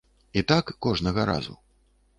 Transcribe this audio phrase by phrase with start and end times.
[0.39, 1.59] І так кожнага разу.